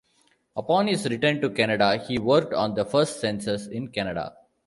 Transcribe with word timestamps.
Upon 0.55 0.87
his 0.87 1.07
return 1.07 1.41
to 1.41 1.51
Canada 1.51 1.95
he 1.97 2.17
worked 2.17 2.55
on 2.55 2.73
the 2.73 2.83
first 2.83 3.19
census 3.19 3.67
in 3.67 3.89
Canada. 3.89 4.35